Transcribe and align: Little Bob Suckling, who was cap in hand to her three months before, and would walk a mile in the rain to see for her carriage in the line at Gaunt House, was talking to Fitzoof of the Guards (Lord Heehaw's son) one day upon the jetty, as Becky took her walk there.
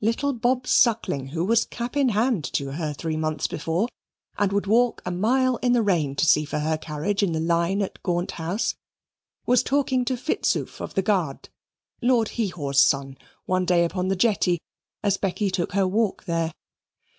Little 0.00 0.32
Bob 0.32 0.66
Suckling, 0.66 1.26
who 1.32 1.44
was 1.44 1.66
cap 1.66 1.98
in 1.98 2.08
hand 2.08 2.44
to 2.54 2.72
her 2.72 2.94
three 2.94 3.18
months 3.18 3.46
before, 3.46 3.90
and 4.38 4.50
would 4.50 4.66
walk 4.66 5.02
a 5.04 5.10
mile 5.10 5.56
in 5.56 5.74
the 5.74 5.82
rain 5.82 6.14
to 6.16 6.24
see 6.24 6.46
for 6.46 6.60
her 6.60 6.78
carriage 6.78 7.22
in 7.22 7.32
the 7.32 7.40
line 7.40 7.82
at 7.82 8.02
Gaunt 8.02 8.30
House, 8.40 8.74
was 9.44 9.62
talking 9.62 10.06
to 10.06 10.16
Fitzoof 10.16 10.80
of 10.80 10.94
the 10.94 11.02
Guards 11.02 11.50
(Lord 12.00 12.28
Heehaw's 12.38 12.80
son) 12.80 13.18
one 13.44 13.66
day 13.66 13.84
upon 13.84 14.08
the 14.08 14.16
jetty, 14.16 14.60
as 15.02 15.18
Becky 15.18 15.50
took 15.50 15.72
her 15.72 15.86
walk 15.86 16.24
there. 16.24 16.54